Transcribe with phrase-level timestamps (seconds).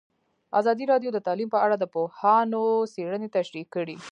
[0.59, 2.63] ازادي راډیو د تعلیم په اړه د پوهانو
[2.93, 3.95] څېړنې تشریح کړې.